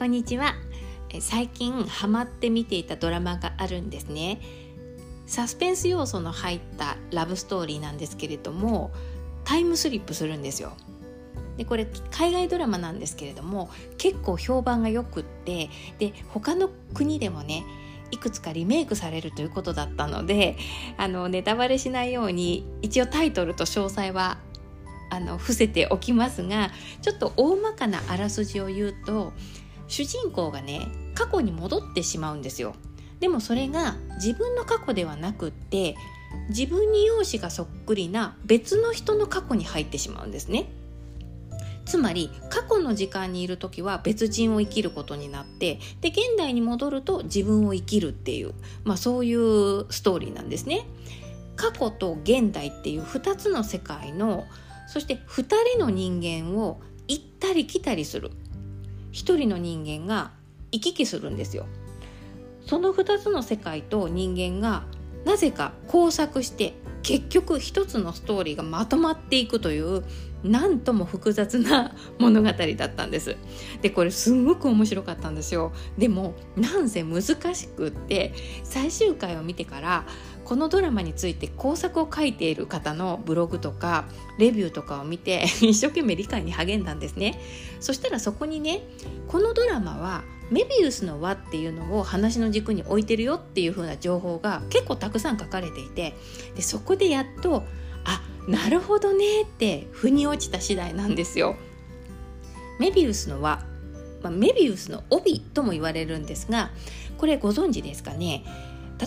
[0.00, 0.54] こんにちは。
[1.20, 4.40] 最近ハマって見ていたドラマがあるんですね。
[5.26, 8.92] サスペンス要素の入ったラブストーリーなんですけれども
[9.44, 10.72] タイムスリップするんですよ。
[11.58, 13.68] でこれ海外ドラマなんですけれども
[13.98, 15.68] 結構評判がよくって
[15.98, 17.62] で他の国でもね
[18.10, 20.56] いくつかリメイクされるということだったので
[20.96, 24.38] あのネタバレしないように一応タイトルと詳細は
[25.10, 26.70] あの伏せておきますが
[27.02, 29.34] ちょっと大まかなあらすじを言うと
[29.90, 32.74] 主人公がね過去に戻ってしまうんですよ。
[33.18, 35.96] でもそれが自分の過去ではなくって
[36.48, 40.70] 自分に容姿がそっくりな別の人の過去に入ってしまうんですね。
[41.84, 48.54] つまり過去の時間にいる時は別人を生きることになってで現代に戻ると自分を生きるっていう、
[48.84, 50.86] まあ、そういうストーリーなんですね。
[51.56, 54.46] 過去と現代っていう2つの世界の
[54.86, 55.44] そして2
[55.74, 58.30] 人の人間を行ったり来たりする
[59.12, 60.32] 一人の人間が
[60.72, 61.66] 行き来するんですよ。
[62.66, 64.84] その2つの世界と人間が
[65.24, 70.04] なぜか交錯して結局一つのストーリーがまとまっていくという
[70.42, 73.36] なんとも複雑な物語だったんです。
[73.82, 75.72] でこれすごく面白かったんですよ。
[75.98, 78.32] でもなんせ難しくって
[78.64, 80.04] 最終回を見てから
[80.44, 84.06] このドラマについて工作を書いている方のブログとか
[84.38, 87.40] レビューとかを見て 一生懸命理解に励んだんですね。
[87.80, 88.82] そしたらそこにね
[89.28, 96.16] このドラマはメビウスの輪っていうのを話の軸に置いてるよっていう風な情報が結構たくさん書かれていて
[96.56, 97.62] でそこでやっと
[98.04, 101.56] あなるほどねって腑に落ちた次第なんですよ。
[102.78, 103.62] メビウスの輪、
[104.22, 106.70] まあ、メビウスの帯とも言われるんですが
[107.18, 108.44] これご存知ですかね？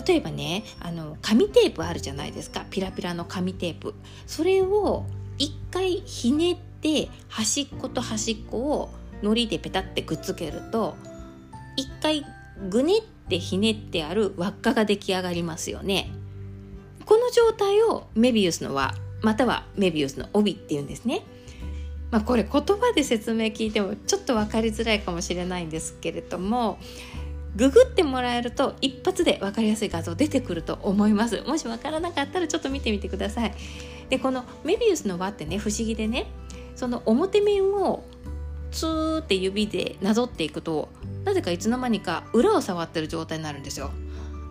[0.06, 2.64] 例えばねあの紙テープあるじゃないですか。
[2.70, 3.94] ピラピラの紙テープ。
[4.26, 5.06] それを
[5.38, 8.90] 一回ひねって端っこと端っこを
[9.22, 10.96] 糊でペタってくっつけると
[11.76, 12.24] 一回
[12.70, 16.10] ぐねってひねってある輪っかが出来上がりますよね。
[17.04, 21.22] この状態をメビウスの輪またはメビウスの帯っていうんですね。
[22.10, 26.78] まあ、これ言葉で説明聞いてもちょっと分かりづらいかもしれないんですけれども
[27.56, 31.42] ググってもらえると一発で分かりやすい画像出てくると思います。
[31.42, 33.54] もし分からなかったらちょっと見てみてください。
[34.10, 36.26] でこのメビウスの輪ってね不思議でね
[36.76, 38.04] その表面を
[38.70, 40.90] ツーって指でなぞっていくと
[41.24, 43.90] なぜかいつの間にか裏を触ってる状態になるんですよ。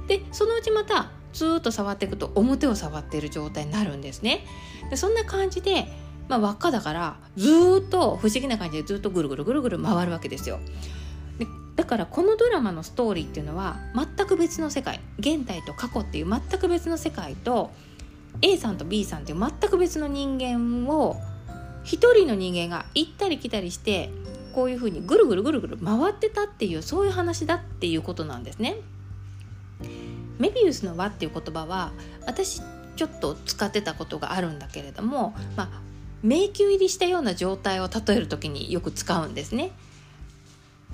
[0.07, 4.45] でそのうちまたずーっと触っていくと表を触っている状態になるんですね。
[4.89, 5.87] でそんな感じで、
[6.29, 10.59] まあ、輪っかだからずっと不思議な感じでずっとぐるぐるぐるぐる回るわけですよ。
[11.39, 14.99] でだからこのドラマのストーリーっていうのは全く別の世界。
[15.19, 17.71] 現代と過去っていう全く別の世界と
[18.41, 21.17] A さんと B さんっていう全く別の人間を
[21.83, 24.09] 一人の人間が行ったり来たりして
[24.53, 28.77] こういうふうにぐるぐるぐるぐる回ってたっていうそういう話だっていうことなんですね。
[30.39, 31.91] メビウスの輪っていう言葉は
[32.25, 32.61] 私
[32.95, 35.81] ちょっと使ってたことがあるんだけれども、まあ、
[36.21, 39.71] 迷宮入りしたような状態を例える時によく使うんですね。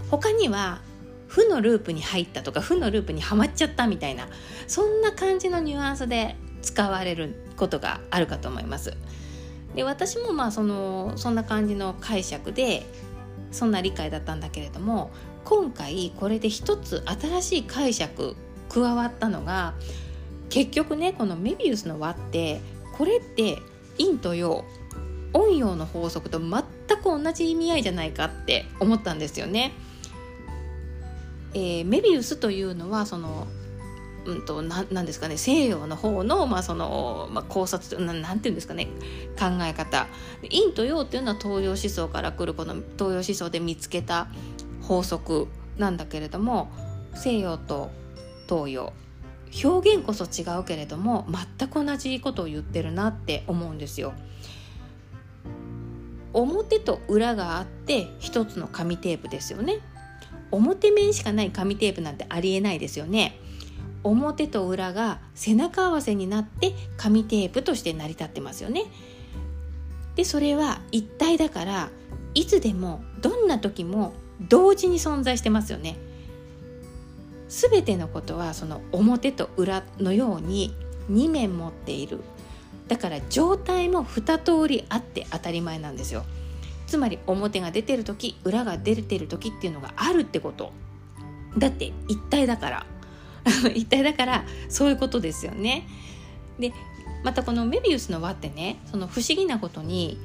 [0.10, 0.82] 他には
[1.28, 4.28] 負のループに入ったとか負のループにはまっちゃったみたいな
[4.68, 8.98] そんな感じのニュアンスで使われることがあるかと思います。
[9.76, 12.86] で私もまあそのそんな感じの解釈で
[13.52, 15.12] そんな理解だったんだけれども
[15.46, 18.36] 今回これで一つ新しい解釈
[18.70, 19.74] 加わったのが
[20.50, 22.62] 結局ねこのメビウスの輪って
[22.98, 23.60] これって
[23.98, 24.64] 陰と陽
[25.34, 26.64] 陰陽の法則と全
[26.98, 29.74] く同じ意味合いじゃないかって思ったんですよね。
[31.54, 33.48] えー、メビウスというのはその
[34.26, 38.88] うんと、ななんですかね西洋の方の,、まあそのまあ、考察なんていうんですかね
[39.40, 40.08] 考え方
[40.42, 44.28] 陰と陽っていうのは東洋思想から来るこの東洋思想で見つけた
[44.82, 45.48] 法則
[45.78, 46.70] なんだけれども
[47.16, 47.92] 西洋と
[48.50, 48.92] 東洋
[49.64, 51.28] 表現こそ違うけれども
[51.58, 54.14] 全く同じことを言ってるなって思うんですよ。
[56.34, 59.80] 表と裏があって一つの紙テープですよね。
[60.52, 63.40] 表面しかない紙テープなんてありえないですよね。
[64.04, 68.86] 表と裏が背中合わせになって紙テープとして成り立ってますよね。
[70.16, 71.90] でそれは一体だから
[72.34, 74.14] いつでもどんな時も
[74.48, 75.98] 同時に存在してますよね。
[77.50, 80.74] すべてのことはその表と裏のように
[81.12, 82.22] 2面持っている。
[82.88, 86.24] だから状態も2通りあって当たり前なんですよ。
[86.88, 90.72] つまり表が出てる時裏が出てる時っていうのがあるってこと。
[91.58, 92.86] だって一体だから。
[93.74, 95.88] 一体だからそういうことですよね。
[96.60, 96.74] で
[97.24, 100.20] またこのメビウスの輪ってねその不思議なことに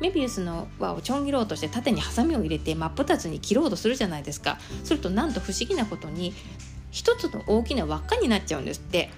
[0.00, 4.58] メビウスの輪をちょん切ろうとして縦にハサミを入れて真っ二つに切ろうとするじゃないですか。
[4.84, 6.32] するとなんと不思議なことに
[6.90, 9.10] 一つの大きな輪っかになっちゃうんですって。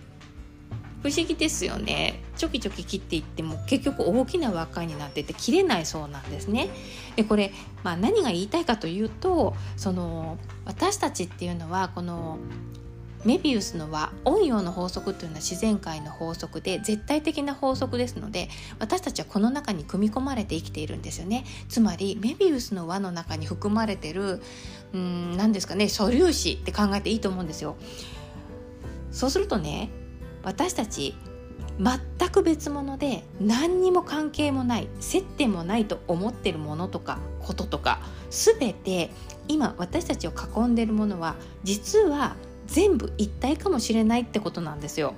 [1.02, 2.20] 不思議ですよね。
[2.36, 6.68] ちょきちょき切っていっても結局大きな輪っかになってて切れないそうなんですね。
[7.16, 7.52] でこれ、
[7.82, 12.38] まあ、何が言いたいかというとその私たちっていうのはこの
[13.24, 18.48] メビウスの輪陰陽の法則というのは自然界の法則で絶対的な法則ですので
[18.78, 21.44] 私たちはこの中に組み込まれて生きているんですよね。
[21.68, 24.40] つまりメビウスの輪の中に含まれてる
[24.92, 27.76] うん何ですかね素粒子って考えていいと思うんですよ。
[29.10, 29.90] そうするとね
[30.42, 31.14] 私たち
[31.78, 39.10] 全く別物で何にも関係もない接点もないと思ってるものとかこととか全て
[39.48, 42.36] 今私たちを囲んでるものは実は
[42.72, 45.14] 全部一体かもしれないってことなんですよ。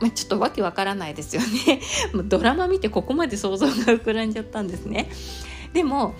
[0.00, 1.80] まあ、ちょっとわけわからないですよね
[2.26, 5.08] ドラマ見てここまで想像が膨らんじゃったんですね。
[5.72, 6.14] でも、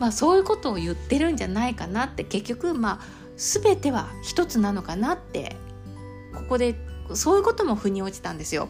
[0.00, 5.56] まあ、そういうことを言ってるんじゃないかなって結局まあ全ては一つなのかなって
[6.34, 6.74] ここで
[7.14, 8.68] そういうことも腑に落ちたんですよ。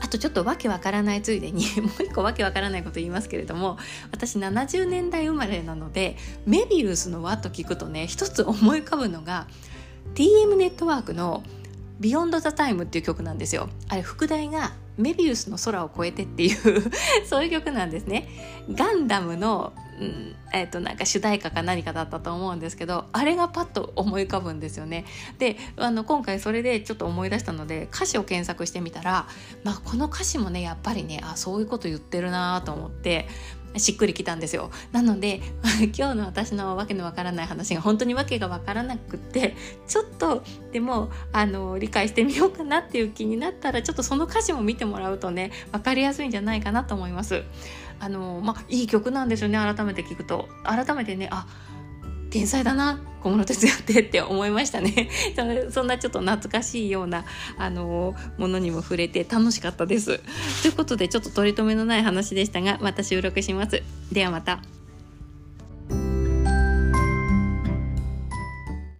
[0.00, 3.78] あとちょっとわけわからないついでに もう一個わけわからないこと言いますけれども
[4.10, 6.16] 私70年代生まれなので
[6.46, 9.46] メビウスの輪と聞くとね一つ思い浮かぶのが
[10.14, 13.68] TM ネットワークの「Beyond the Time」っていう曲なんですよ。
[13.88, 16.90] あれ副題がメビウスの空を越えてっていう
[17.26, 18.28] そういう曲なんですね。
[18.70, 25.06] ガンダムの、うん、え、ー、となんか主題歌か何かだったと思うんですけど、あれがパッと思い浮かぶんですよね。
[25.38, 29.26] で、あの今回それでちょっと思い出したので歌詞を検索してみたら、
[29.64, 33.28] まあこの歌詞もねやっぱりね、あそういうこと言ってるなと思って、
[33.76, 34.70] しっくりきたんですよ。
[34.92, 35.40] なので
[35.96, 40.42] 今日の私のわけのわからない話が本当にわけがわからなくってちょっと
[40.72, 47.42] でもあの理解してみようかなっていう気になったらちょっとその歌詞も見てもらうとね分かりやすいんじゃないかなと思います。
[48.00, 50.48] あのまあいい曲なんですよね改めて聞くと。
[50.64, 51.46] 改めてねあ
[52.32, 55.10] 天才だな小室哲哉ってって思いましたね。
[55.70, 57.24] そんなちょっと懐かしいような
[57.58, 60.18] あのものにも触れて楽しかったです。
[60.62, 63.82] ということでちょっと取り留めのない話でしたがまた収録します。
[64.10, 64.60] ではまた。